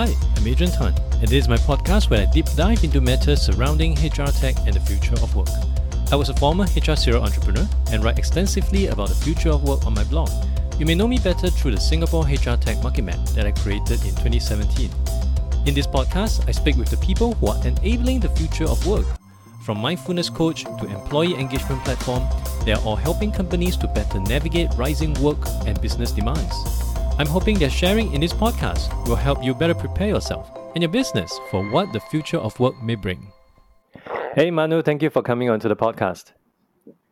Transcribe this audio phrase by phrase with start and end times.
[0.00, 3.42] Hi, I'm Adrian Tan, and this is my podcast where I deep dive into matters
[3.42, 5.50] surrounding HR tech and the future of work.
[6.10, 9.84] I was a former HR serial entrepreneur and write extensively about the future of work
[9.84, 10.30] on my blog.
[10.78, 14.02] You may know me better through the Singapore HR Tech Market Map that I created
[14.04, 14.90] in 2017.
[15.66, 19.04] In this podcast, I speak with the people who are enabling the future of work.
[19.66, 22.26] From mindfulness coach to employee engagement platform,
[22.64, 26.79] they are all helping companies to better navigate rising work and business demands.
[27.20, 30.90] I'm hoping that sharing in this podcast will help you better prepare yourself and your
[30.90, 33.30] business for what the future of work may bring.
[34.34, 36.32] Hey Manu, thank you for coming onto the podcast.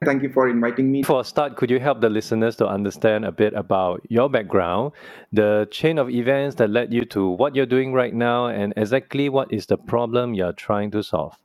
[0.03, 1.03] Thank you for inviting me.
[1.03, 4.93] For a start, could you help the listeners to understand a bit about your background,
[5.31, 9.29] the chain of events that led you to what you're doing right now, and exactly
[9.29, 11.37] what is the problem you're trying to solve?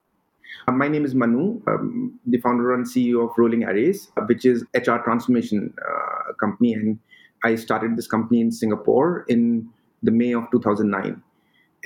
[0.70, 4.46] Uh, my name is Manu, um, the founder and CEO of Rolling Arrays, uh, which
[4.46, 6.98] is HR transformation uh, company, and
[7.44, 9.70] I started this company in Singapore in
[10.02, 11.22] the May of 2009.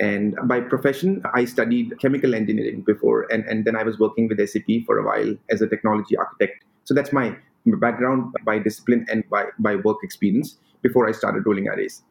[0.00, 4.38] And by profession, I studied chemical engineering before, and, and then I was working with
[4.48, 6.64] SAP for a while as a technology architect.
[6.84, 7.36] So that's my
[7.66, 12.02] background by discipline and by, by work experience before I started Rolling Arrays.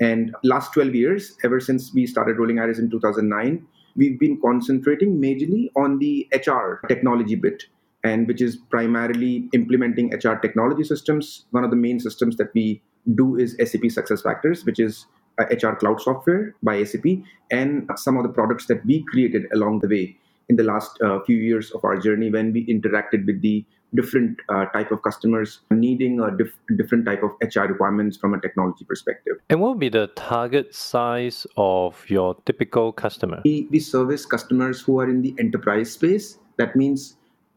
[0.00, 5.20] And last 12 years, ever since we started Rolling Arrays in 2009, we've been concentrating
[5.20, 7.64] majorly on the HR technology bit
[8.04, 11.46] and which is primarily implementing HR technology systems.
[11.50, 12.82] One of the main systems that we
[13.14, 15.06] do is SAP SuccessFactors, which is
[15.38, 17.04] HR cloud software by SAP,
[17.50, 20.16] and some of the products that we created along the way
[20.48, 24.38] in the last uh, few years of our journey when we interacted with the different
[24.48, 28.84] uh, type of customers needing a diff- different type of HR requirements from a technology
[28.84, 29.36] perspective.
[29.48, 33.40] And what would be the target size of your typical customer?
[33.44, 36.38] We, we service customers who are in the enterprise space.
[36.56, 37.16] That means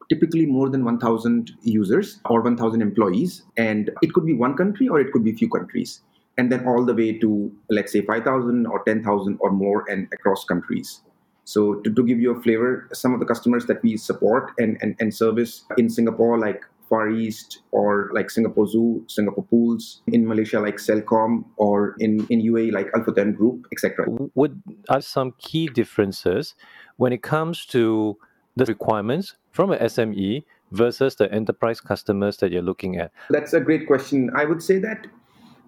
[0.09, 3.43] typically more than 1000 users or 1000 employees.
[3.57, 6.01] And it could be one country or it could be few countries.
[6.37, 10.45] And then all the way to let's say 5000 or 10000 or more and across
[10.45, 11.01] countries.
[11.45, 14.77] So to, to give you a flavor some of the customers that we support and,
[14.81, 20.27] and, and service in singapore like Far East or like Singapore Zoo, Singapore Pools, in
[20.27, 24.05] Malaysia like Celcom, or in, in UAE like Alpha Group, etc.
[24.35, 26.55] Would are some key differences
[26.95, 28.17] when it comes to
[28.57, 33.11] the requirements from an SME versus the enterprise customers that you're looking at?
[33.29, 34.31] That's a great question.
[34.35, 35.07] I would say that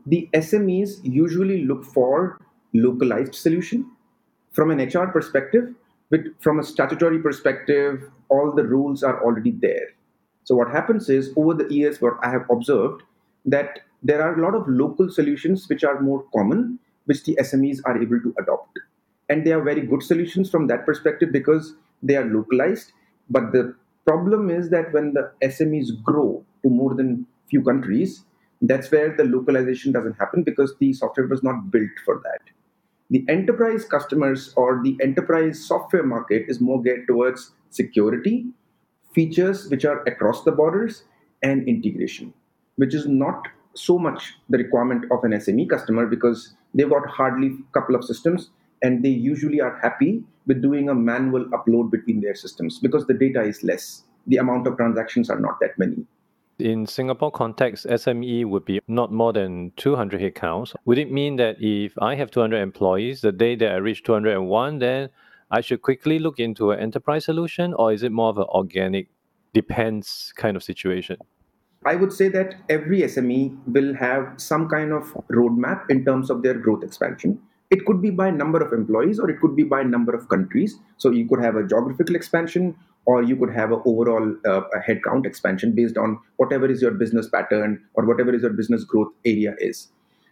[0.06, 2.42] the SMEs usually look for
[2.74, 3.90] localized solution
[4.52, 5.76] from an HR perspective,
[6.10, 9.90] but from a statutory perspective, all the rules are already there.
[10.44, 13.04] So what happens is over the years, what I have observed
[13.46, 17.82] that there are a lot of local solutions which are more common, which the SMEs
[17.86, 18.80] are able to adopt.
[19.30, 22.92] And they are very good solutions from that perspective because they are localized
[23.30, 28.26] but the problem is that when the SMEs grow to more than few countries,
[28.62, 32.42] that's where the localization doesn't happen because the software was not built for that.
[33.12, 38.48] The enterprise customers or the enterprise software market is more geared towards security,
[39.14, 41.04] features which are across the borders,
[41.42, 42.34] and integration,
[42.76, 47.48] which is not so much the requirement of an SME customer because they've got hardly
[47.48, 48.50] a couple of systems
[48.82, 53.14] and they usually are happy with doing a manual upload between their systems because the
[53.14, 54.04] data is less.
[54.28, 56.06] The amount of transactions are not that many.
[56.60, 60.76] In Singapore context, SME would be not more than 200 headcounts.
[60.86, 64.80] Would it mean that if I have 200 employees, the day that I reach 201,
[64.80, 65.10] then
[65.52, 69.08] I should quickly look into an enterprise solution, or is it more of an organic,
[69.54, 71.18] depends kind of situation?
[71.86, 76.44] I would say that every SME will have some kind of roadmap in terms of
[76.44, 77.40] their growth expansion
[77.70, 80.80] it could be by number of employees or it could be by number of countries.
[80.98, 82.76] So you could have a geographical expansion
[83.06, 86.92] or you could have an overall uh, a headcount expansion based on whatever is your
[86.92, 89.90] business pattern or whatever is your business growth area is.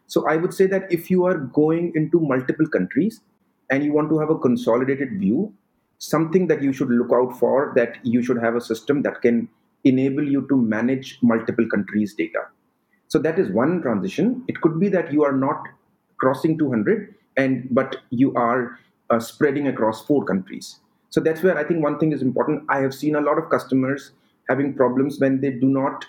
[0.07, 3.21] So i would say that if you are going into multiple countries
[3.69, 5.53] and you want to have a consolidated view
[5.97, 9.49] something that you should look out for that you should have a system that can
[9.83, 12.41] enable you to manage multiple countries data.
[13.07, 14.43] So that is one transition.
[14.47, 15.63] It could be that you are not
[16.17, 18.79] crossing 200 and but you are
[19.09, 20.79] uh, spreading across four countries.
[21.09, 22.63] So that's where i think one thing is important.
[22.69, 24.11] I have seen a lot of customers
[24.49, 26.05] having problems when they do not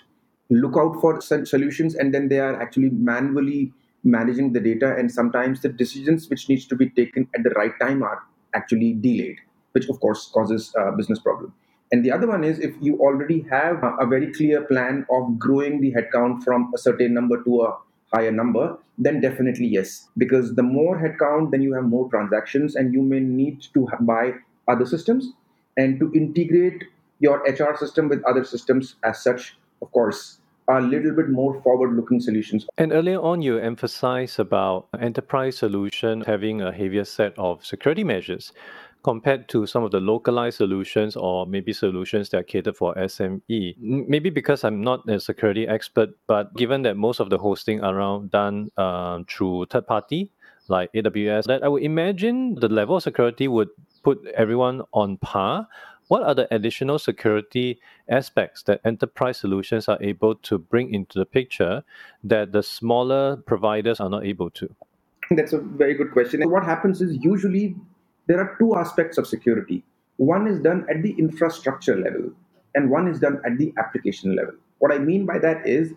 [0.49, 3.71] look out for solutions and then they are actually manually
[4.03, 7.73] managing the data and sometimes the decisions which needs to be taken at the right
[7.79, 8.23] time are
[8.55, 9.37] actually delayed
[9.73, 11.53] which of course causes a business problem.
[11.91, 15.81] And the other one is if you already have a very clear plan of growing
[15.81, 17.77] the headcount from a certain number to a
[18.13, 20.09] higher number, then definitely yes.
[20.17, 24.33] Because the more headcount, then you have more transactions, and you may need to buy
[24.67, 25.31] other systems
[25.77, 26.83] and to integrate
[27.19, 29.57] your HR system with other systems as such.
[29.81, 32.67] Of course, a little bit more forward-looking solutions.
[32.77, 38.53] And earlier on, you emphasized about enterprise solution having a heavier set of security measures
[39.03, 43.75] compared to some of the localized solutions or maybe solutions that cater for SME.
[43.79, 48.31] Maybe because I'm not a security expert, but given that most of the hosting around
[48.31, 50.31] done uh, through third party
[50.67, 53.69] like AWS, that I would imagine the level of security would
[54.03, 55.67] put everyone on par.
[56.09, 57.79] What are the additional security
[58.09, 61.83] aspects that enterprise solutions are able to bring into the picture
[62.23, 64.75] that the smaller providers are not able to?
[65.31, 66.41] That's a very good question.
[66.49, 67.75] what happens is usually
[68.29, 69.83] there are two aspects of security.
[70.17, 72.31] One is done at the infrastructure level,
[72.75, 74.53] and one is done at the application level.
[74.77, 75.93] What I mean by that is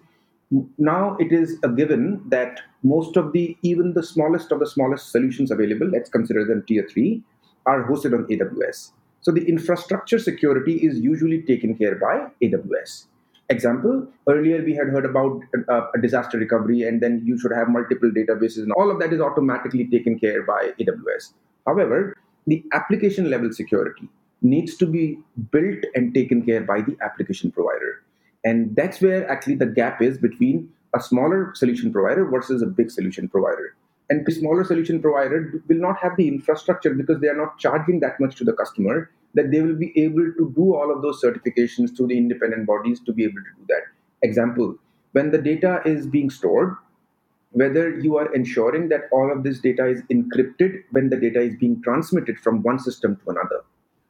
[0.78, 5.12] now it is a given that most of the, even the smallest of the smallest
[5.12, 7.22] solutions available, let's consider them tier three,
[7.66, 8.92] are hosted on AWS.
[9.20, 13.06] So the infrastructure security is usually taken care by AWS.
[13.50, 17.68] Example, earlier we had heard about uh, a disaster recovery, and then you should have
[17.68, 21.34] multiple databases, and all of that is automatically taken care by AWS.
[21.66, 22.16] However,
[22.46, 24.08] the application level security
[24.42, 25.18] needs to be
[25.50, 28.02] built and taken care by the application provider.
[28.44, 32.90] And that's where actually the gap is between a smaller solution provider versus a big
[32.90, 33.76] solution provider.
[34.10, 38.00] And the smaller solution provider will not have the infrastructure because they are not charging
[38.00, 41.22] that much to the customer that they will be able to do all of those
[41.22, 43.82] certifications through the independent bodies to be able to do that.
[44.22, 44.76] Example,
[45.12, 46.74] when the data is being stored,
[47.52, 51.54] whether you are ensuring that all of this data is encrypted when the data is
[51.56, 53.60] being transmitted from one system to another.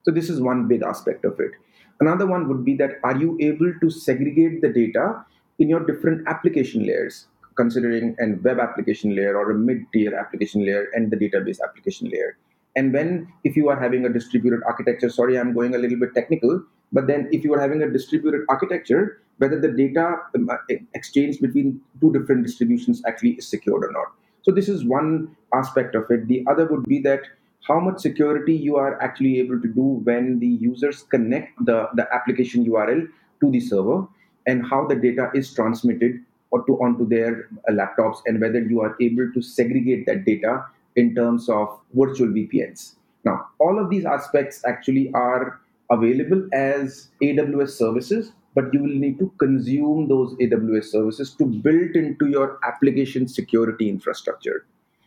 [0.02, 1.52] So, this is one big aspect of it.
[2.00, 5.24] Another one would be that are you able to segregate the data
[5.58, 10.64] in your different application layers, considering a web application layer or a mid tier application
[10.64, 12.36] layer and the database application layer?
[12.74, 16.14] And when, if you are having a distributed architecture, sorry, I'm going a little bit
[16.14, 20.56] technical, but then if you are having a distributed architecture, whether the data um, uh,
[20.94, 24.12] exchange between two different distributions actually is secured or not.
[24.42, 26.28] So this is one aspect of it.
[26.28, 27.22] The other would be that
[27.66, 32.06] how much security you are actually able to do when the users connect the, the
[32.12, 33.08] application URL
[33.40, 34.06] to the server
[34.46, 38.80] and how the data is transmitted or to onto their uh, laptops and whether you
[38.80, 40.64] are able to segregate that data
[40.96, 42.96] in terms of virtual VPNs.
[43.24, 45.60] Now, all of these aspects actually are
[45.90, 51.96] available as AWS services, but you will need to consume those AWS services to build
[51.96, 54.66] into your application security infrastructure,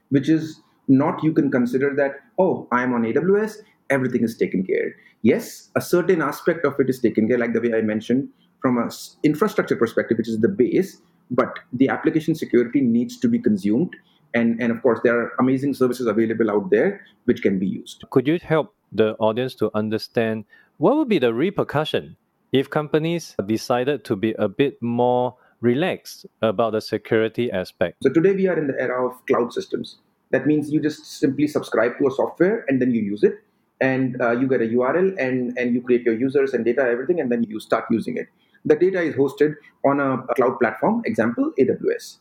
[0.10, 3.58] which is not you can consider that, oh, I'm on AWS,
[3.90, 4.96] everything is taken care.
[5.22, 8.30] Yes, a certain aspect of it is taken care, like the way I mentioned,
[8.62, 8.90] from an
[9.24, 11.02] infrastructure perspective, which is the base,
[11.32, 13.96] but the application security needs to be consumed
[14.34, 18.04] and and of course there are amazing services available out there which can be used
[18.12, 20.46] could you help the audience to understand
[20.78, 22.16] what would be the repercussion
[22.56, 27.98] if companies decided to be a bit more relaxed about the security aspect.
[28.02, 29.98] So today we are in the era of cloud systems.
[30.32, 33.34] That means you just simply subscribe to a software and then you use it.
[33.82, 37.20] And uh, you get a url and and you create your users and data everything
[37.20, 38.28] and then you start using it.
[38.64, 42.20] The data is hosted on a, cloud platform example aws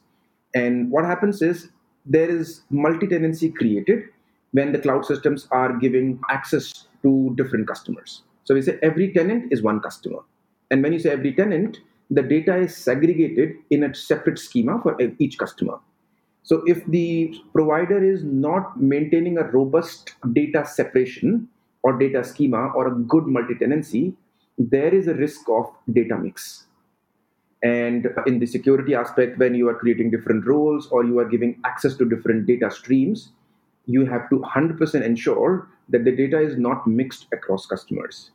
[0.52, 1.69] and what happens is
[2.04, 4.02] there is multi-tenancy created
[4.50, 8.22] when the cloud systems are giving access to different customers.
[8.44, 10.20] So we say every tenant is one customer.
[10.70, 11.79] And when you say every tenant,
[12.11, 15.79] the data is segregated in a separate schema for each customer.
[16.43, 21.48] So if the provider is not maintaining a robust data separation
[21.82, 24.15] or data schema or a good multi-tenancy,
[24.58, 26.67] there is a risk of data mix.
[27.63, 31.58] And in the security aspect, when you are creating different roles or you are giving
[31.65, 33.32] access to different data streams,
[33.86, 38.32] you have to 100% ensure that the data is not mixed across customers.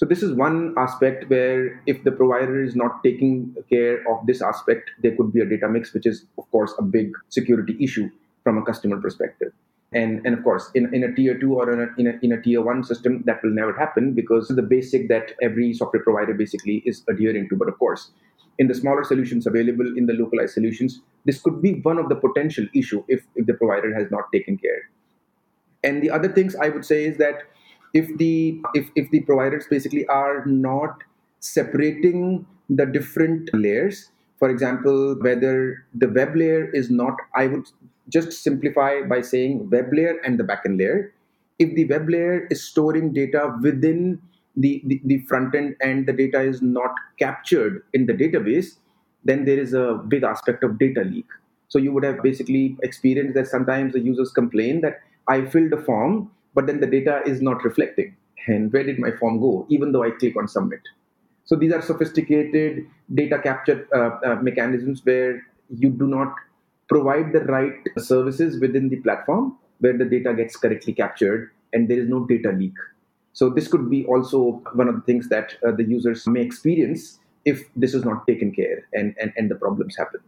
[0.00, 4.40] So, this is one aspect where if the provider is not taking care of this
[4.40, 8.08] aspect, there could be a data mix, which is, of course, a big security issue
[8.42, 9.52] from a customer perspective.
[9.92, 12.32] And, and of course, in, in a tier two or in a, in, a, in
[12.32, 16.32] a tier one system, that will never happen because the basic that every software provider
[16.32, 17.56] basically is adhering to.
[17.56, 18.12] But of course,
[18.58, 22.14] in the smaller solutions available in the localized solutions, this could be one of the
[22.16, 24.88] potential issue if, if the provider has not taken care.
[25.84, 27.42] And the other things I would say is that
[27.94, 31.02] if the if, if the providers basically are not
[31.40, 37.66] separating the different layers, for example, whether the web layer is not, I would
[38.08, 41.12] just simplify by saying web layer and the backend layer.
[41.58, 44.20] If the web layer is storing data within
[44.56, 48.76] the, the, the front end and the data is not captured in the database,
[49.24, 51.26] then there is a big aspect of data leak.
[51.68, 55.82] So you would have basically experienced that sometimes the users complain that I filled a
[55.82, 58.16] form, but then the data is not reflecting.
[58.46, 60.80] And where did my form go, even though I click on submit?
[61.44, 66.34] So these are sophisticated data capture uh, uh, mechanisms where you do not
[66.88, 71.98] provide the right services within the platform where the data gets correctly captured and there
[71.98, 72.74] is no data leak.
[73.32, 77.18] So this could be also one of the things that uh, the users may experience
[77.44, 80.20] if this is not taken care and, and, and the problems happen.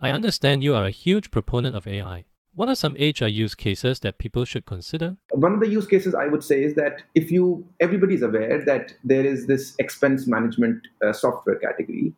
[0.00, 2.24] I understand you are a huge proponent of AI.
[2.56, 5.18] What are some HR use cases that people should consider?
[5.32, 8.64] One of the use cases I would say is that if you, everybody is aware
[8.64, 12.14] that there is this expense management uh, software category.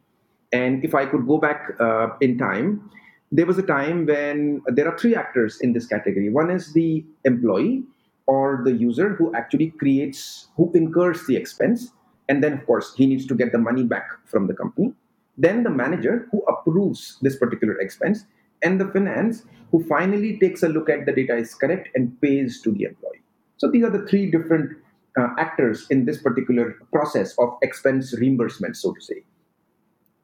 [0.52, 2.88] And if I could go back uh, in time,
[3.33, 6.30] there was a time when there are three actors in this category.
[6.30, 7.83] One is the employee
[8.28, 11.90] or the user who actually creates, who incurs the expense.
[12.28, 14.92] And then, of course, he needs to get the money back from the company.
[15.37, 18.25] Then the manager who approves this particular expense,
[18.62, 22.61] and the finance who finally takes a look at the data is correct and pays
[22.62, 23.23] to the employee.
[23.59, 24.77] So these are the three different
[25.19, 29.25] uh, actors in this particular process of expense reimbursement, so to say.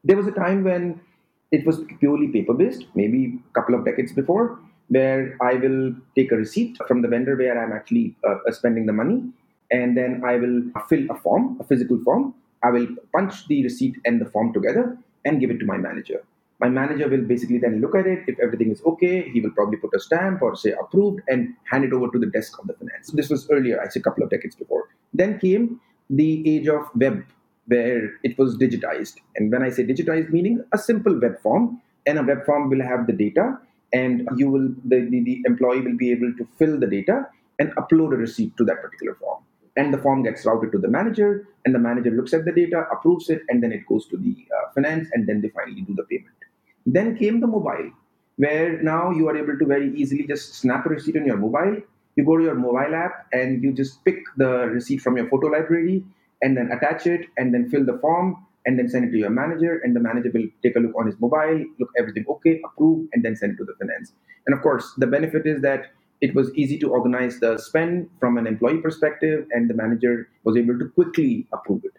[0.04, 1.00] There was a time when
[1.50, 6.30] it was purely paper based, maybe a couple of decades before, where I will take
[6.30, 9.22] a receipt from the vendor where I'm actually uh, spending the money,
[9.70, 12.34] and then I will fill a form, a physical form.
[12.62, 16.22] I will punch the receipt and the form together and give it to my manager.
[16.64, 18.20] My manager will basically then look at it.
[18.26, 21.84] If everything is okay, he will probably put a stamp or say approved and hand
[21.84, 23.10] it over to the desk of the finance.
[23.10, 24.84] This was earlier, I say a couple of decades before.
[25.12, 25.78] Then came
[26.08, 27.22] the age of web
[27.66, 29.16] where it was digitized.
[29.36, 32.82] And when I say digitized, meaning a simple web form, and a web form will
[32.82, 33.58] have the data,
[33.92, 37.26] and you will the, the, the employee will be able to fill the data
[37.58, 39.42] and upload a receipt to that particular form.
[39.76, 42.86] And the form gets routed to the manager, and the manager looks at the data,
[42.90, 45.94] approves it, and then it goes to the uh, finance, and then they finally do
[45.94, 46.33] the payment.
[46.86, 47.90] Then came the mobile,
[48.36, 51.80] where now you are able to very easily just snap a receipt on your mobile.
[52.16, 55.48] You go to your mobile app and you just pick the receipt from your photo
[55.48, 56.04] library
[56.42, 58.36] and then attach it and then fill the form
[58.66, 61.06] and then send it to your manager and the manager will take a look on
[61.06, 64.12] his mobile look everything okay approve and then send it to the finance
[64.46, 68.38] and of course the benefit is that it was easy to organize the spend from
[68.38, 71.96] an employee perspective and the manager was able to quickly approve it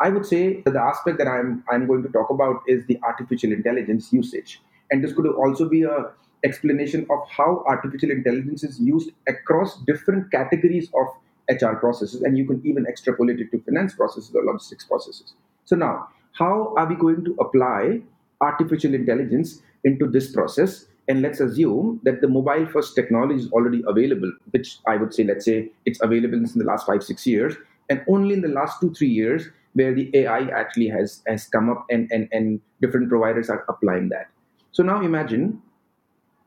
[0.00, 2.98] i would say that the aspect that i'm i'm going to talk about is the
[3.02, 4.60] artificial intelligence usage
[4.90, 6.10] and this could also be a
[6.44, 11.06] explanation of how artificial intelligence is used across different categories of
[11.50, 15.34] HR processes, and you can even extrapolate it to finance processes or logistics processes.
[15.64, 18.00] So now, how are we going to apply
[18.40, 20.86] artificial intelligence into this process?
[21.08, 25.22] And let's assume that the mobile first technology is already available, which I would say,
[25.22, 27.54] let's say it's available in the last five, six years,
[27.88, 31.68] and only in the last two, three years where the AI actually has, has come
[31.68, 34.28] up and, and, and different providers are applying that.
[34.72, 35.60] So now imagine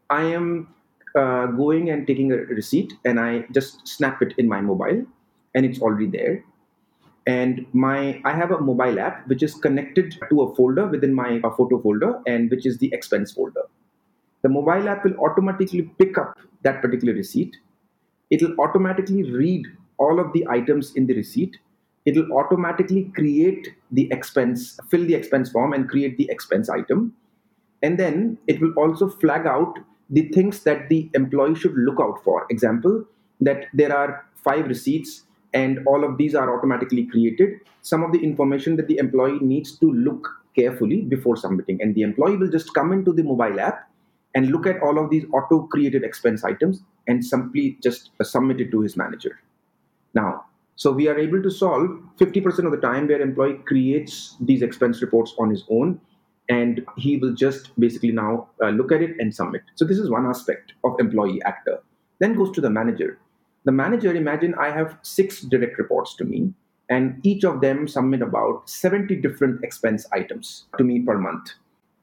[0.09, 0.74] I am
[1.15, 5.05] uh, going and taking a receipt and I just snap it in my mobile
[5.53, 6.43] and it's already there.
[7.27, 11.39] And my I have a mobile app which is connected to a folder within my
[11.43, 13.65] uh, photo folder and which is the expense folder.
[14.41, 17.55] The mobile app will automatically pick up that particular receipt.
[18.31, 19.67] It'll automatically read
[20.00, 21.57] all of the items in the receipt.
[22.05, 27.13] It'll automatically create the expense, fill the expense form and create the expense item.
[27.83, 29.79] And then it will also flag out
[30.09, 32.45] the things that the employee should look out for.
[32.49, 33.05] Example,
[33.41, 37.59] that there are five receipts and all of these are automatically created.
[37.81, 41.81] Some of the information that the employee needs to look carefully before submitting.
[41.81, 43.89] And the employee will just come into the mobile app
[44.35, 48.71] and look at all of these auto created expense items and simply just submit it
[48.71, 49.39] to his manager.
[50.13, 50.45] Now,
[50.79, 51.89] so we are able to solve
[52.21, 56.00] 50% of the time where employee creates these expense reports on his own
[56.48, 59.62] and he will just basically now uh, look at it and submit.
[59.75, 61.79] So this is one aspect of employee actor.
[62.19, 63.19] Then goes to the manager.
[63.65, 66.53] The manager, imagine I have six direct reports to me,
[66.89, 71.55] and each of them submit about 70 different expense items to me per month.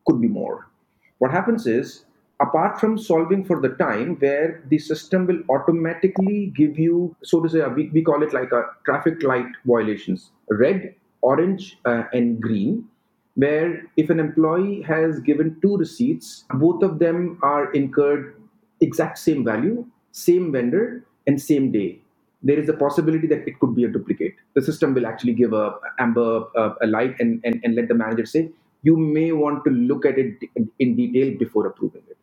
[0.07, 0.69] Could be more.
[1.17, 2.05] What happens is,
[2.41, 7.49] apart from solving for the time where the system will automatically give you, so to
[7.49, 12.87] say, we, we call it like a traffic light violations red, orange, uh, and green
[13.35, 18.35] where if an employee has given two receipts, both of them are incurred
[18.81, 22.01] exact same value, same vendor, and same day.
[22.43, 24.35] There is a possibility that it could be a duplicate.
[24.55, 27.95] The system will actually give a amber uh, a light and, and, and let the
[27.95, 28.51] manager say,
[28.83, 30.39] you may want to look at it
[30.79, 32.17] in detail before approving it.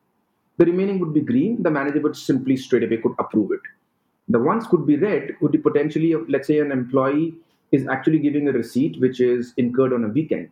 [0.58, 1.64] The remaining would be green.
[1.64, 3.62] The manager would simply straight away could approve it.
[4.30, 7.34] The ones could be red would be potentially, let's say, an employee
[7.72, 10.50] is actually giving a receipt which is incurred on a weekend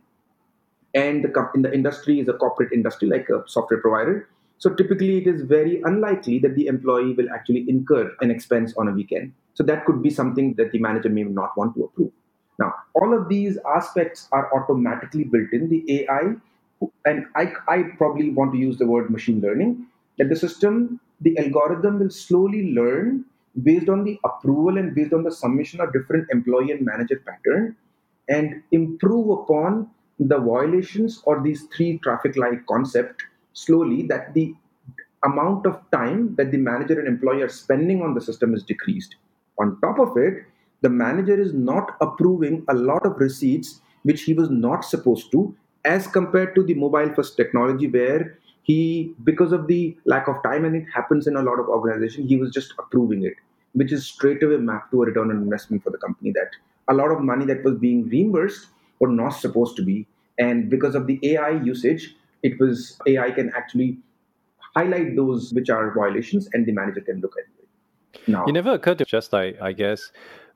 [0.94, 4.28] and the, in the industry is a corporate industry like a software provider.
[4.58, 8.88] So typically, it is very unlikely that the employee will actually incur an expense on
[8.88, 9.32] a weekend.
[9.54, 12.12] So that could be something that the manager may not want to approve.
[12.58, 15.68] Now, all of these aspects are automatically built in.
[15.68, 16.34] The AI,
[17.06, 19.86] and I, I probably want to use the word machine learning,
[20.18, 23.24] that the system, the algorithm will slowly learn
[23.62, 27.76] based on the approval and based on the submission of different employee and manager pattern
[28.28, 29.88] and improve upon
[30.18, 34.54] the violations or these three traffic light concept slowly that the
[35.24, 39.16] amount of time that the manager and employee are spending on the system is decreased.
[39.58, 40.44] On top of it,
[40.80, 45.54] the manager is not approving a lot of receipts which he was not supposed to,
[45.84, 50.64] as compared to the mobile first technology where he, because of the lack of time,
[50.64, 53.34] and it happens in a lot of organizations, he was just approving it,
[53.72, 56.50] which is straight away mapped to a return on investment for the company that
[56.88, 58.68] a lot of money that was being reimbursed
[59.00, 60.06] were not supposed to be.
[60.38, 63.98] And because of the AI usage, it was AI can actually
[64.76, 68.28] highlight those which are violations and the manager can look at it.
[68.28, 70.12] Now, it never occurred to just like I guess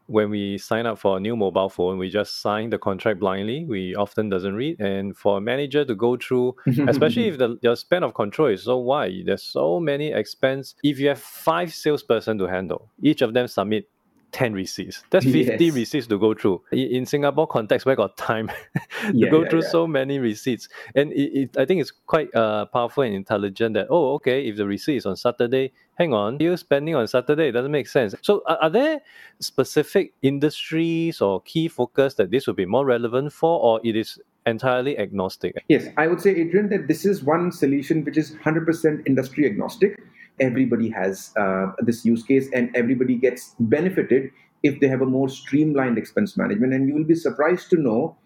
[0.06, 3.64] when we sign up for a new mobile phone, we just sign the contract blindly.
[3.64, 6.56] We often doesn't read, and for a manager to go through,
[6.88, 10.74] especially if the your span of control is so wide, there's so many expense.
[10.82, 13.88] If you have five salesperson to handle, each of them submit
[14.32, 15.02] 10 receipts.
[15.10, 15.74] That's 50 yes.
[15.74, 16.62] receipts to go through.
[16.72, 19.68] In Singapore context, where got time to yeah, go yeah, through yeah.
[19.68, 20.68] so many receipts?
[20.94, 24.56] And it, it, I think it's quite uh, powerful and intelligent that, oh, okay, if
[24.56, 27.48] the receipt is on Saturday, hang on, you're spending on Saturday.
[27.48, 28.14] It doesn't make sense.
[28.22, 29.00] So are, are there
[29.40, 34.18] specific industries or key focus that this would be more relevant for, or it is
[34.44, 35.64] entirely agnostic?
[35.68, 39.98] Yes, I would say, Adrian, that this is one solution which is 100% industry agnostic
[40.40, 44.30] everybody has uh, this use case and everybody gets benefited
[44.62, 46.72] if they have a more streamlined expense management.
[46.72, 48.16] And you will be surprised to know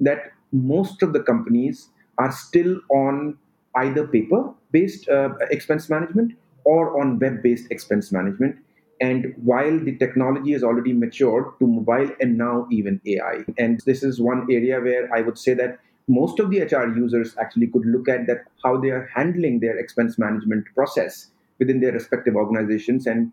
[0.00, 3.38] that most of the companies are still on
[3.76, 6.32] either paper based uh, expense management
[6.64, 8.56] or on web based expense management.
[9.00, 14.02] And while the technology has already matured to mobile and now even AI, and this
[14.02, 17.86] is one area where I would say that most of the HR users actually could
[17.86, 23.06] look at that how they are handling their expense management process within their respective organizations
[23.06, 23.32] and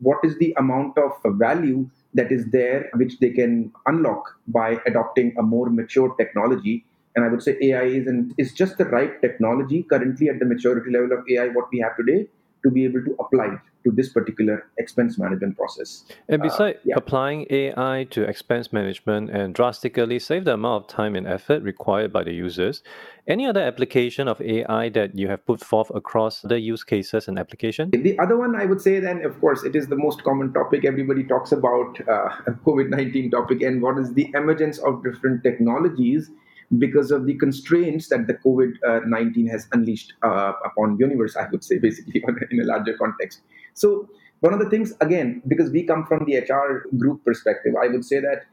[0.00, 5.34] what is the amount of value that is there which they can unlock by adopting
[5.38, 6.84] a more mature technology?
[7.16, 9.82] And i would say ai is, an, is just the right technology.
[9.82, 12.28] Currently at the maturity level of ai what we have today
[12.62, 16.04] to be able to apply it to this particular expense management process.
[16.28, 16.94] And besides uh, yeah.
[16.96, 22.12] applying AI to expense management and drastically save the amount of time and effort required
[22.12, 22.82] by the users,
[23.26, 27.38] any other application of AI that you have put forth across the use cases and
[27.38, 27.90] application?
[27.90, 30.84] The other one I would say then, of course, it is the most common topic
[30.84, 32.28] everybody talks about, uh,
[32.66, 36.30] COVID-19 topic, and what is the emergence of different technologies
[36.76, 41.64] because of the constraints that the COVID 19 has unleashed uh, upon universe, I would
[41.64, 43.40] say, basically, in a larger context.
[43.74, 44.08] So,
[44.40, 48.04] one of the things, again, because we come from the HR group perspective, I would
[48.04, 48.44] say that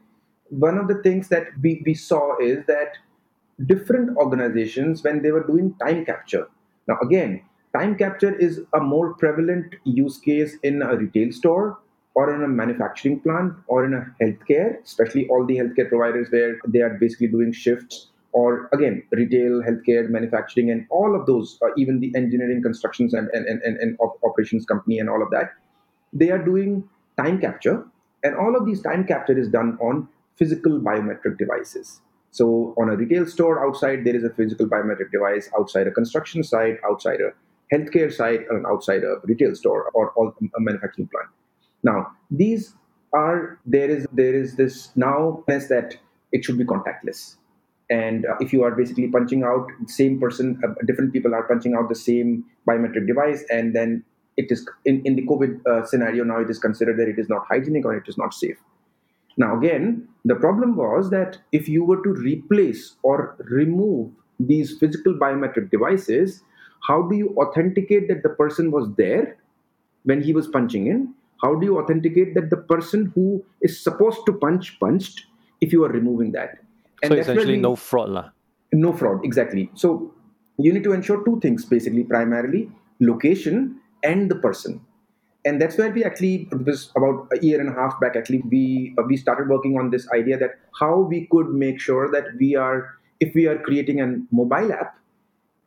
[0.48, 2.96] one of the things that we, we saw is that
[3.66, 6.48] different organizations, when they were doing time capture,
[6.88, 11.78] now again, time capture is a more prevalent use case in a retail store
[12.16, 16.58] or in a manufacturing plant or in a healthcare, especially all the healthcare providers where
[16.66, 21.68] they are basically doing shifts or again retail healthcare manufacturing and all of those uh,
[21.76, 25.52] even the engineering constructions and, and, and, and operations company and all of that
[26.12, 26.82] they are doing
[27.18, 27.84] time capture
[28.24, 32.00] and all of these time capture is done on physical biometric devices.
[32.30, 36.42] So on a retail store outside there is a physical biometric device outside a construction
[36.42, 37.32] site outside a
[37.74, 41.28] healthcare site and outside a retail store or, or a manufacturing plant
[41.86, 42.74] now, these
[43.14, 45.96] are there is there is this now that
[46.32, 47.36] it should be contactless.
[47.88, 51.44] And uh, if you are basically punching out the same person, uh, different people are
[51.44, 54.02] punching out the same biometric device, and then
[54.36, 57.28] it is in, in the COVID uh, scenario now it is considered that it is
[57.28, 58.56] not hygienic or it is not safe.
[59.38, 65.14] Now, again, the problem was that if you were to replace or remove these physical
[65.14, 66.42] biometric devices,
[66.88, 69.36] how do you authenticate that the person was there
[70.04, 71.14] when he was punching in?
[71.42, 75.26] How do you authenticate that the person who is supposed to punch punched
[75.60, 76.58] if you are removing that?
[77.02, 78.30] And so essentially no fraud la.
[78.72, 79.70] no fraud exactly.
[79.74, 80.14] So
[80.58, 82.70] you need to ensure two things basically primarily
[83.00, 84.80] location and the person.
[85.44, 88.42] And that's where we actually it was about a year and a half back actually
[88.50, 92.24] we uh, we started working on this idea that how we could make sure that
[92.40, 94.98] we are if we are creating a mobile app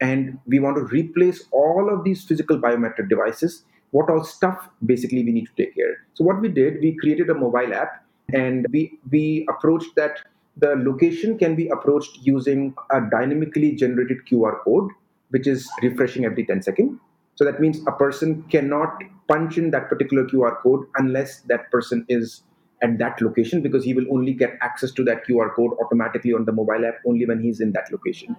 [0.01, 5.23] and we want to replace all of these physical biometric devices what all stuff basically
[5.23, 5.97] we need to take care.
[6.13, 10.19] So what we did, we created a mobile app and we we approached that
[10.57, 14.89] the location can be approached using a dynamically generated QR code,
[15.29, 16.99] which is refreshing every 10 seconds.
[17.35, 22.05] So that means a person cannot punch in that particular QR code unless that person
[22.09, 22.43] is
[22.81, 26.45] at that location because he will only get access to that QR code automatically on
[26.45, 28.35] the mobile app only when he's in that location.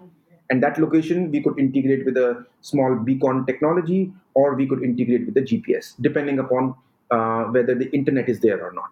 [0.50, 5.26] And that location we could integrate with a small beacon technology or we could integrate
[5.26, 6.74] with the GPS, depending upon
[7.10, 8.90] uh, whether the internet is there or not.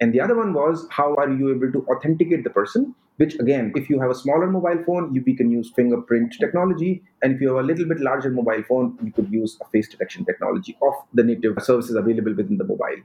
[0.00, 2.94] And the other one was how are you able to authenticate the person?
[3.16, 7.02] Which again, if you have a smaller mobile phone, you, we can use fingerprint technology.
[7.22, 9.88] And if you have a little bit larger mobile phone, you could use a face
[9.88, 13.02] detection technology of the native services available within the mobile.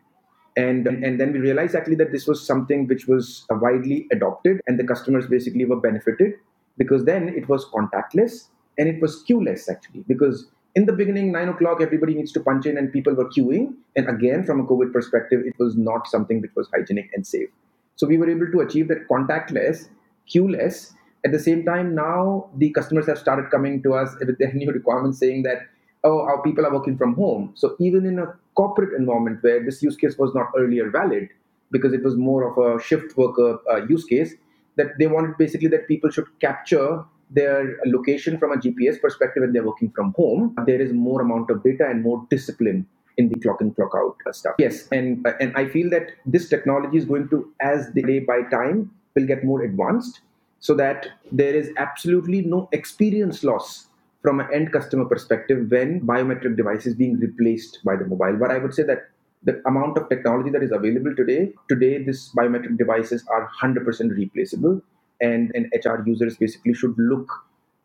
[0.56, 4.80] And, and then we realized actually that this was something which was widely adopted and
[4.80, 6.34] the customers basically were benefited
[6.78, 11.50] because then it was contactless and it was queueless actually because in the beginning, nine
[11.50, 13.74] o'clock, everybody needs to punch in, and people were queuing.
[13.96, 17.50] And again, from a COVID perspective, it was not something which was hygienic and safe.
[17.96, 19.90] So we were able to achieve that contactless,
[20.32, 20.94] queueless.
[21.26, 24.72] At the same time, now the customers have started coming to us with their new
[24.72, 25.64] requirements saying that,
[26.04, 27.54] oh, our people are working from home.
[27.56, 31.30] So even in a corporate environment where this use case was not earlier valid,
[31.72, 34.36] because it was more of a shift worker uh, use case,
[34.78, 39.52] that they wanted basically that people should capture their location from a GPS perspective when
[39.54, 42.88] they're working from home, there is more amount of data and more discipline
[43.18, 44.56] in the clock in clock out uh, stuff.
[44.60, 48.20] Yes, and uh, and I feel that this technology is going to, as the day
[48.20, 50.22] by time, will get more advanced,
[50.60, 53.88] so that there is absolutely no experience loss
[54.22, 58.38] from an end customer perspective when biometric device is being replaced by the mobile.
[58.40, 59.10] But I would say that
[59.48, 64.82] the amount of technology that is available today, today, these biometric devices are 100% replaceable.
[65.22, 67.28] And, and HR users basically should look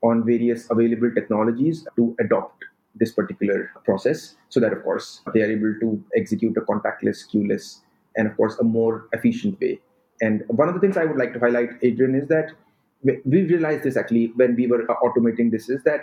[0.02, 2.64] on various available technologies to adopt
[2.96, 7.78] this particular process so that of course they are able to execute a contactless queueless
[8.16, 9.80] and of course a more efficient way.
[10.20, 12.52] And one of the things i would like to highlight adrian is that
[13.02, 16.02] we realized this actually when we were uh, automating this is that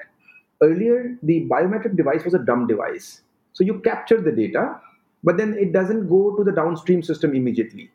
[0.64, 3.22] earlier the biometric device was a dumb device.
[3.54, 4.82] So you capture the data
[5.24, 7.92] but then it doesn't go to the downstream system immediately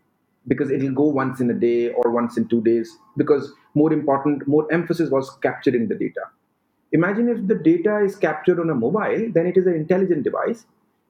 [0.47, 4.47] because it'll go once in a day or once in two days because more important
[4.47, 6.21] more emphasis was capturing the data.
[6.93, 10.67] Imagine if the data is captured on a mobile then it is an intelligent device.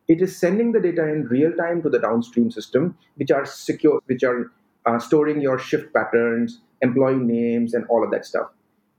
[0.07, 4.01] It is sending the data in real time to the downstream system which are secure
[4.07, 4.53] which are
[4.87, 8.49] uh, storing your shift patterns employee names and all of that stuff.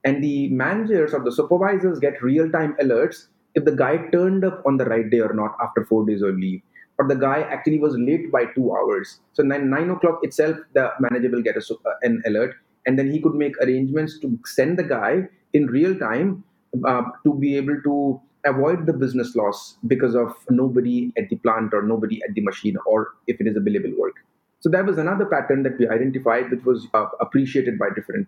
[0.04, 4.62] And the managers or the supervisors get real time alerts if the guy turned up
[4.66, 6.62] on the right day or not after four days of leave
[6.98, 9.20] or the guy actually was late by two hours.
[9.34, 12.56] So nine, nine o'clock itself, the manager will get a, uh, an alert,
[12.86, 16.44] and then he could make arrangements to send the guy in real time
[16.88, 21.74] uh, to be able to avoid the business loss because of nobody at the plant
[21.74, 24.16] or nobody at the machine, or if it is a billable work.
[24.60, 28.28] So that was another pattern that we identified, which was uh, appreciated by different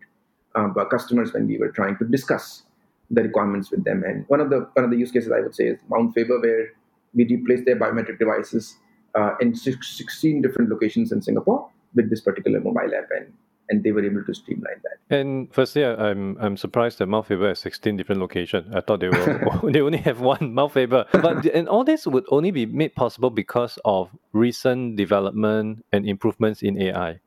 [0.55, 2.63] uh, customers when we were trying to discuss
[3.09, 4.03] the requirements with them.
[4.03, 6.39] And one of the one of the use cases I would say is Mount Faber,
[6.39, 6.73] where
[7.17, 8.77] we replaced their biometric devices
[9.15, 13.33] uh, in 16 different locations in Singapore with this particular mobile app, and
[13.69, 15.15] and they were able to streamline that.
[15.15, 18.73] And firstly, I'm I'm surprised that Mount Faber has 16 different locations.
[18.73, 21.05] I thought they were they only have one Mount Faber.
[21.11, 26.61] But and all this would only be made possible because of recent development and improvements
[26.61, 27.19] in AI.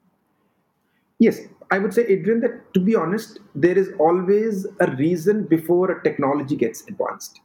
[1.19, 5.91] Yes, I would say, Adrian, that to be honest, there is always a reason before
[5.91, 7.41] a technology gets advanced.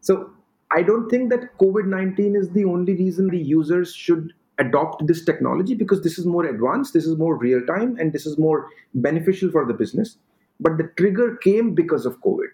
[0.00, 0.30] So
[0.74, 5.24] I don't think that COVID 19 is the only reason the users should adopt this
[5.24, 8.68] technology because this is more advanced, this is more real time, and this is more
[8.94, 10.18] beneficial for the business.
[10.60, 12.50] But the trigger came because of COVID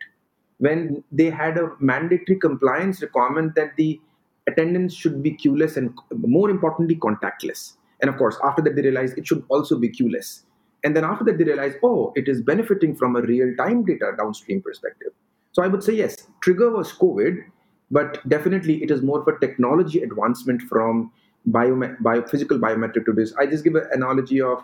[0.59, 3.98] when they had a mandatory compliance requirement that the
[4.46, 7.76] attendance should be queueless and more importantly contactless.
[8.00, 10.42] And of course after that they realized it should also be queueless.
[10.85, 14.12] And then after that they realized oh it is benefiting from a real time data
[14.18, 15.12] downstream perspective.
[15.52, 17.44] So i would say yes trigger was covid
[17.90, 21.11] but definitely, it is more of a technology advancement from
[21.46, 23.35] bio, bio physical biometric to this.
[23.37, 24.62] I just give an analogy of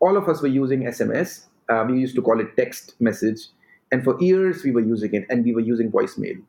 [0.00, 1.46] all of us were using SMS.
[1.68, 3.48] Uh, we used to call it text message,
[3.92, 6.40] and for years we were using it, and we were using voicemail.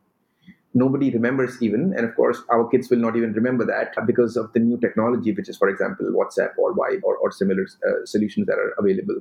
[0.74, 4.54] Nobody remembers even, and of course, our kids will not even remember that because of
[4.54, 8.46] the new technology, which is, for example, WhatsApp or Vibe or, or similar uh, solutions
[8.46, 9.16] that are available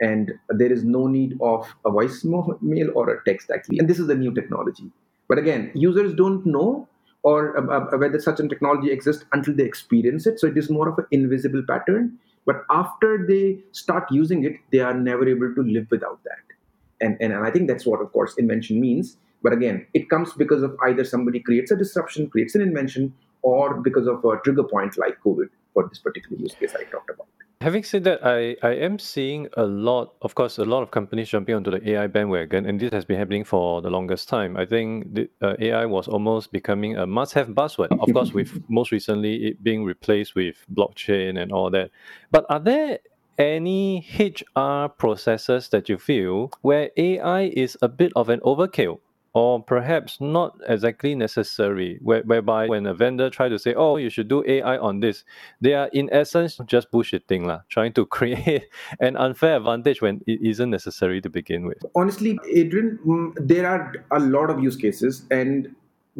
[0.00, 4.06] and there is no need of a voicemail or a text actually and this is
[4.06, 4.90] the new technology
[5.30, 6.88] but again, users don't know
[7.22, 10.40] or uh, uh, whether such a technology exists until they experience it.
[10.40, 12.18] So it is more of an invisible pattern.
[12.46, 16.56] But after they start using it, they are never able to live without that.
[17.00, 19.18] And, and, and I think that's what, of course, invention means.
[19.40, 23.74] But again, it comes because of either somebody creates a disruption, creates an invention, or
[23.80, 25.48] because of a trigger point like COVID.
[25.74, 27.26] For this particular use case I talked about.
[27.62, 31.28] Having said that, I, I am seeing a lot, of course, a lot of companies
[31.28, 34.56] jumping onto the AI bandwagon, and this has been happening for the longest time.
[34.56, 38.62] I think the, uh, AI was almost becoming a must have buzzword, of course, with
[38.70, 41.90] most recently it being replaced with blockchain and all that.
[42.30, 43.00] But are there
[43.36, 49.00] any HR processes that you feel where AI is a bit of an overkill?
[49.32, 54.10] Or perhaps not exactly necessary where, whereby when a vendor try to say oh you
[54.10, 55.24] should do ai on this
[55.60, 58.64] they are in essence just bullshitting lah, trying to create
[58.98, 61.78] an unfair advantage when it isn't necessary to begin with.
[61.94, 65.74] Honestly adrian mm, there are a lot of use cases and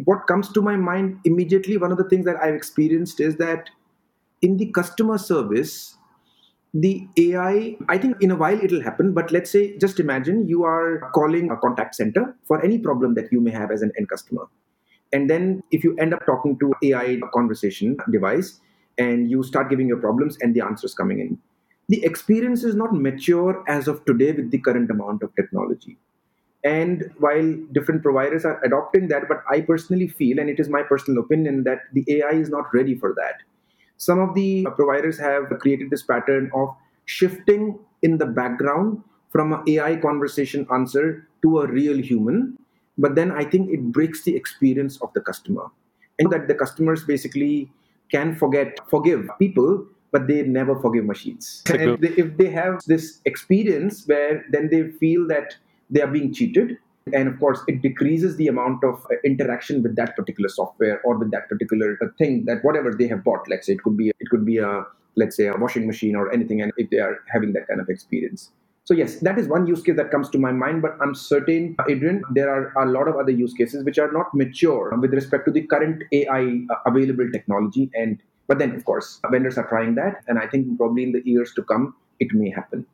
[0.05, 3.70] what comes to my mind immediately one of the things that i've experienced is that
[4.40, 5.96] in the customer service
[6.73, 10.65] the AI, I think in a while it'll happen, but let's say, just imagine you
[10.65, 14.09] are calling a contact center for any problem that you may have as an end
[14.09, 14.47] customer.
[15.13, 18.61] And then if you end up talking to AI conversation device
[18.99, 21.39] and you start giving your problems and the answers coming in,
[21.89, 25.99] the experience is not mature as of today with the current amount of technology.
[26.63, 30.83] And while different providers are adopting that, but I personally feel, and it is my
[30.83, 33.43] personal opinion, that the AI is not ready for that
[34.01, 39.63] some of the providers have created this pattern of shifting in the background from an
[39.69, 42.57] AI conversation answer to a real human.
[42.97, 45.67] But then I think it breaks the experience of the customer.
[46.19, 47.71] And that the customers basically
[48.11, 51.63] can forget, forgive people, but they never forgive machines.
[51.69, 55.57] And if they have this experience where then they feel that
[55.91, 56.79] they are being cheated,
[57.13, 61.17] and of course it decreases the amount of uh, interaction with that particular software or
[61.19, 63.49] with that particular uh, thing that whatever they have bought.
[63.49, 64.85] Let's say it could be it could be a
[65.17, 67.89] let's say a washing machine or anything and if they are having that kind of
[67.89, 68.51] experience.
[68.85, 71.77] So yes that is one use case that comes to my mind but i'm certain
[71.89, 75.45] adrian there are a lot of other use cases which are not mature with respect
[75.45, 77.91] to the current ai uh, available technology.
[77.95, 81.23] And but then of course vendors are trying that and i think probably in the
[81.25, 82.85] years to come it may happen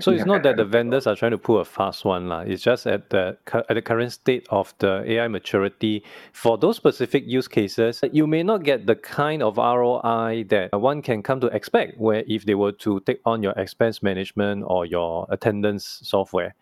[0.00, 2.40] so it's not that the vendors are trying to pull a fast one, lah.
[2.40, 7.24] It's just at the at the current state of the AI maturity for those specific
[7.26, 11.48] use cases, you may not get the kind of ROI that one can come to
[11.48, 11.98] expect.
[11.98, 16.54] Where if they were to take on your expense management or your attendance software,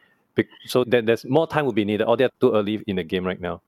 [0.66, 3.24] so that there's more time will be needed, or they're too early in the game
[3.24, 3.62] right now.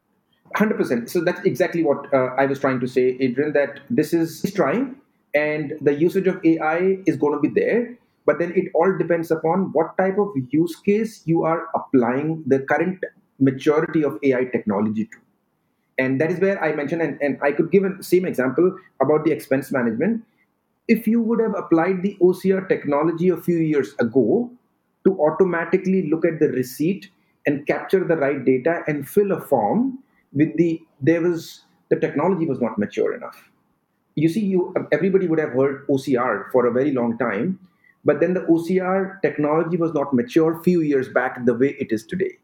[0.56, 1.10] 100%.
[1.10, 4.96] So that's exactly what uh, I was trying to say, Adrian, that this is trying
[5.34, 9.30] and the usage of AI is going to be there but then it all depends
[9.30, 12.98] upon what type of use case you are applying the current
[13.38, 15.18] maturity of AI technology to.
[15.98, 19.24] And that is where I mentioned, and, and I could give a same example about
[19.24, 20.22] the expense management.
[20.88, 24.50] If you would have applied the OCR technology a few years ago
[25.06, 27.08] to automatically look at the receipt
[27.46, 29.98] and capture the right data and fill a form
[30.32, 33.50] with the there was the technology was not mature enough.
[34.16, 37.58] You see, you everybody would have heard OCR for a very long time,
[38.06, 42.06] but then the OCR technology was not mature few years back the way it is
[42.06, 42.38] today.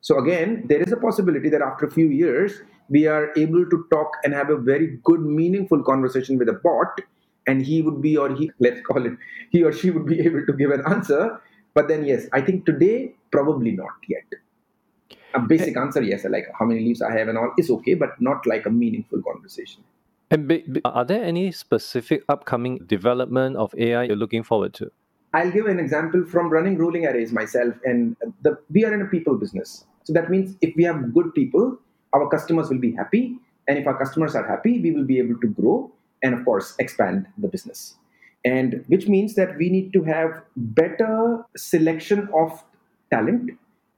[0.00, 3.86] So again, there is a possibility that after a few years, we are able to
[3.90, 7.00] talk and have a very good, meaningful conversation with a bot,
[7.46, 9.12] and he would be, or he, let's call it,
[9.50, 11.38] he or she would be able to give an answer.
[11.74, 15.18] But then, yes, I think today, probably not yet.
[15.34, 18.20] A basic answer, yes, like how many leaves I have and all is okay, but
[18.20, 19.82] not like a meaningful conversation.
[20.30, 24.90] And be, be, are there any specific upcoming development of AI you're looking forward to?
[25.32, 29.06] I'll give an example from running Rolling Arrays myself, and the, we are in a
[29.06, 29.84] people business.
[30.04, 31.78] So that means if we have good people,
[32.12, 35.38] our customers will be happy, and if our customers are happy, we will be able
[35.40, 35.90] to grow
[36.22, 37.96] and, of course, expand the business.
[38.44, 42.62] And which means that we need to have better selection of
[43.10, 43.50] talent.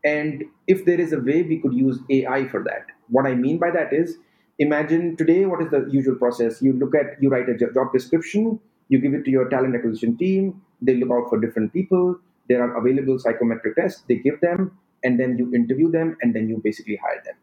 [0.04, 2.86] And if there is a way, we could use AI for that.
[3.08, 4.18] What I mean by that is
[4.58, 6.62] imagine today what is the usual process?
[6.62, 10.16] You look at you write a job description you give it to your talent acquisition
[10.16, 12.16] team they look out for different people
[12.48, 14.70] there are available psychometric tests they give them
[15.04, 17.34] and then you interview them and then you basically hire them.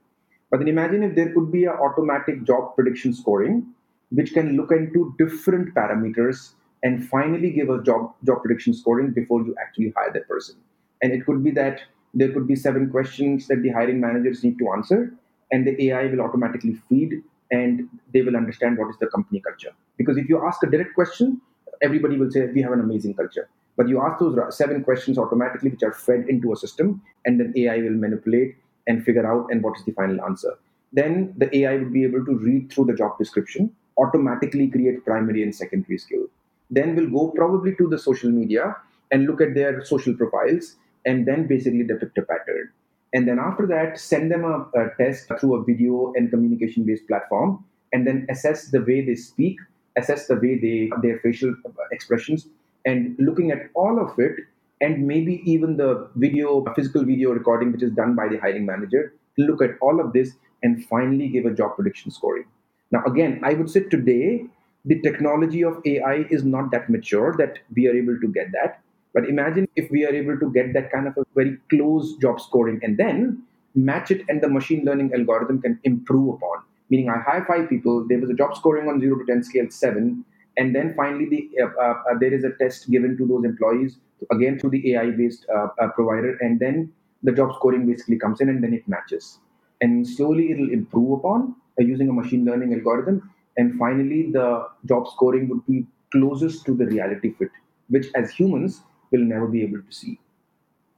[0.50, 3.68] But then imagine if there could be an automatic job prediction scoring
[4.12, 6.52] which can look into different parameters
[6.84, 10.56] and finally give a job job prediction scoring before you actually hire that person.
[11.02, 11.82] And it could be that
[12.14, 15.14] there could be seven questions that the hiring managers need to answer
[15.52, 19.74] and the AI will automatically feed and they will understand what is the company culture.
[19.98, 21.42] Because if you ask a direct question,
[21.82, 23.50] everybody will say, We have an amazing culture.
[23.76, 27.54] But you ask those seven questions automatically, which are fed into a system, and then
[27.56, 28.56] AI will manipulate
[28.88, 30.54] and figure out and what is the final answer.
[30.92, 35.42] Then the AI will be able to read through the job description, automatically create primary
[35.42, 36.28] and secondary skill.
[36.70, 38.76] Then we'll go probably to the social media
[39.12, 40.76] and look at their social profiles
[41.06, 42.72] and then basically depict a pattern
[43.14, 47.08] and then after that send them a, a test through a video and communication based
[47.08, 49.58] platform and then assess the way they speak
[49.98, 51.56] assess the way they their facial
[51.92, 52.48] expressions,
[52.86, 54.36] and looking at all of it,
[54.82, 59.14] and maybe even the video, physical video recording, which is done by the hiring manager,
[59.38, 62.46] look at all of this and finally give a job prediction scoring.
[62.92, 64.46] Now, again, I would say today
[64.86, 68.82] the technology of AI is not that mature that we are able to get that.
[69.14, 72.42] But imagine if we are able to get that kind of a very close job
[72.42, 73.44] scoring and then
[73.76, 76.64] match it and the machine learning algorithm can improve upon.
[76.90, 79.68] Meaning, I hire five people, there was a job scoring on 0 to 10 scale
[79.70, 80.24] 7,
[80.58, 83.98] and then finally the, uh, uh, uh, there is a test given to those employees,
[84.32, 86.92] again through the AI based uh, uh, provider, and then
[87.24, 89.40] the job scoring basically comes in and then it matches.
[89.82, 93.32] And slowly it'll improve upon uh, using a machine learning algorithm.
[93.58, 97.50] And finally, the job scoring would be closest to the reality fit,
[97.90, 98.82] which as humans
[99.14, 100.20] will never be able to see.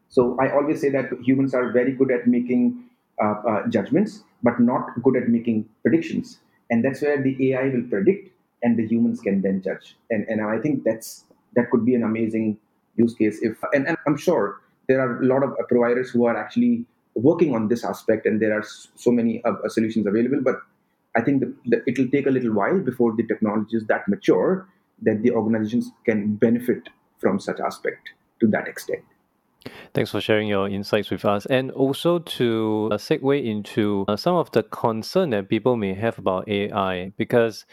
[0.09, 2.85] So I always say that humans are very good at making
[3.21, 6.39] uh, uh, judgments, but not good at making predictions.
[6.71, 8.31] And that's where the AI will predict,
[8.63, 9.95] and the humans can then judge.
[10.09, 11.25] And and I think that's
[11.55, 12.57] that could be an amazing
[12.95, 13.39] use case.
[13.41, 17.53] If and, and I'm sure there are a lot of providers who are actually working
[17.53, 20.41] on this aspect, and there are so many uh, solutions available.
[20.41, 20.55] But
[21.15, 24.67] I think that it'll take a little while before the technology is that mature
[25.01, 26.89] that the organizations can benefit
[27.25, 28.09] from such aspect
[28.39, 29.01] to that extent.
[29.95, 31.47] Thanks for sharing your insights with us.
[31.47, 36.19] And also to uh, segue into uh, some of the concern that people may have
[36.19, 37.65] about AI, because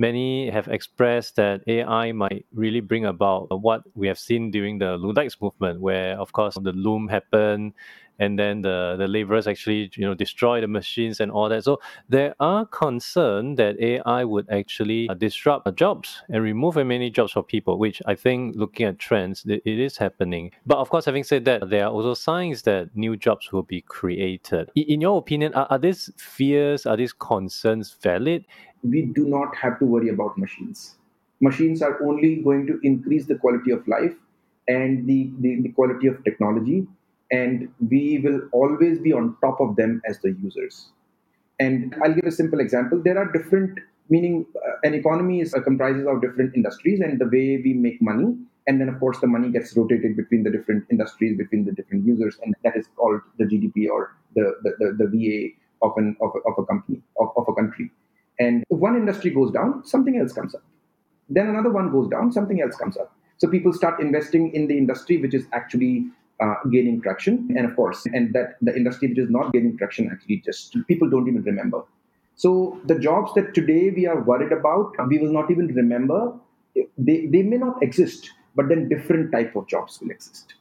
[0.00, 4.96] many have expressed that AI might really bring about what we have seen during the
[4.96, 7.74] Luddites movement, where, of course, the loom happened
[8.20, 11.64] and then the, the laborers actually you know destroy the machines and all that.
[11.64, 17.32] So there are concerns that AI would actually uh, disrupt jobs and remove many jobs
[17.32, 20.52] for people, which I think looking at trends, it is happening.
[20.66, 23.80] But of course, having said that, there are also signs that new jobs will be
[23.80, 24.70] created.
[24.76, 28.44] In your opinion, are, are these fears, are these concerns valid?
[28.82, 30.96] We do not have to worry about machines.
[31.40, 34.14] Machines are only going to increase the quality of life
[34.68, 36.86] and the, the, the quality of technology
[37.30, 40.88] and we will always be on top of them as the users.
[41.58, 43.00] And I'll give a simple example.
[43.02, 47.26] There are different, meaning uh, an economy is uh, comprises of different industries and the
[47.26, 48.36] way we make money.
[48.66, 52.06] And then, of course, the money gets rotated between the different industries, between the different
[52.06, 56.16] users, and that is called the GDP or the, the, the, the VA of, an,
[56.20, 57.90] of, a, of a company, of, of a country.
[58.40, 60.62] And if one industry goes down, something else comes up.
[61.28, 63.14] Then another one goes down, something else comes up.
[63.36, 66.06] So people start investing in the industry which is actually
[66.40, 67.54] uh, gaining traction.
[67.56, 71.08] And of course, and that the industry which is not gaining traction actually just people
[71.08, 71.82] don't even remember.
[72.36, 76.32] So the jobs that today we are worried about, we will not even remember.
[76.74, 80.54] They, they may not exist, but then different type of jobs will exist.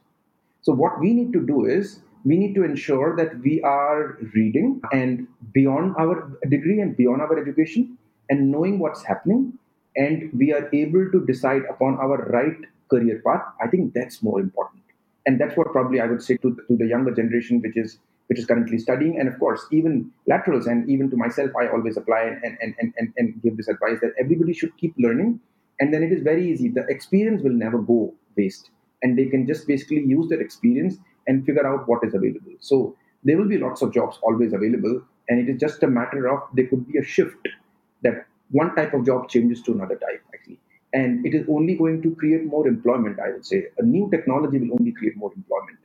[0.62, 4.82] So what we need to do is we need to ensure that we are reading
[4.92, 7.98] and beyond our degree and beyond our education
[8.30, 9.54] and knowing what's happening
[9.96, 12.58] and we are able to decide upon our right
[12.90, 14.80] career path i think that's more important
[15.30, 18.40] and that's what probably I would say to, to the younger generation, which is which
[18.40, 19.20] is currently studying.
[19.20, 22.94] And of course, even laterals and even to myself, I always apply and, and, and,
[22.98, 25.40] and, and give this advice that everybody should keep learning.
[25.80, 26.70] And then it is very easy.
[26.70, 28.70] The experience will never go waste.
[29.02, 30.98] And they can just basically use that experience
[31.30, 32.58] and figure out what is available.
[32.60, 35.02] So there will be lots of jobs always available.
[35.30, 37.48] And it is just a matter of there could be a shift
[38.02, 40.60] that one type of job changes to another type, actually
[40.94, 44.58] and it is only going to create more employment i would say a new technology
[44.60, 45.78] will only create more employment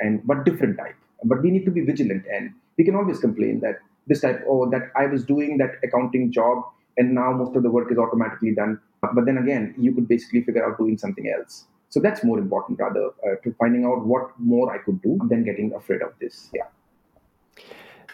[0.00, 3.60] and but different type but we need to be vigilant and we can always complain
[3.60, 6.64] that this type or oh, that i was doing that accounting job
[6.98, 10.42] and now most of the work is automatically done but then again you could basically
[10.42, 14.30] figure out doing something else so that's more important rather uh, to finding out what
[14.38, 16.68] more i could do than getting afraid of this yeah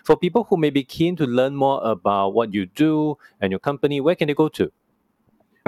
[0.04, 3.60] for people who may be keen to learn more about what you do and your
[3.70, 4.70] company where can they go to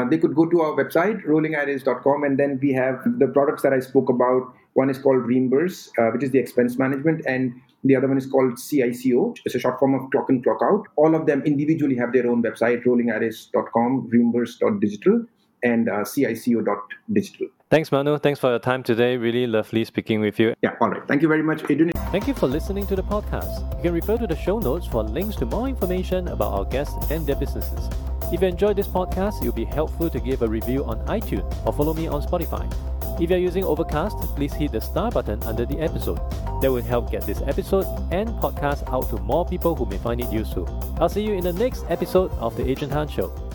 [0.00, 3.72] uh, they could go to our website, rollingarrays.com, and then we have the products that
[3.72, 4.54] I spoke about.
[4.74, 7.52] One is called Reimburse, uh, which is the expense management, and
[7.84, 9.34] the other one is called CICO.
[9.44, 10.86] It's a short form of clock in, clock out.
[10.96, 15.26] All of them individually have their own website, rollingarrays.com, reimburse.digital,
[15.62, 17.48] and uh, cico.digital.
[17.70, 18.18] Thanks, Manu.
[18.18, 19.16] Thanks for your time today.
[19.16, 20.54] Really lovely speaking with you.
[20.60, 21.06] Yeah, all right.
[21.06, 21.92] Thank you very much, Adrian.
[22.10, 23.60] Thank you for listening to the podcast.
[23.76, 26.96] You can refer to the show notes for links to more information about our guests
[27.12, 27.88] and their businesses.
[28.32, 31.46] If you enjoyed this podcast, it would be helpful to give a review on iTunes
[31.64, 32.66] or follow me on Spotify.
[33.20, 36.18] If you're using Overcast, please hit the star button under the episode.
[36.62, 40.20] That will help get this episode and podcast out to more people who may find
[40.20, 40.66] it useful.
[41.00, 43.49] I'll see you in the next episode of The Adrian Tan Show.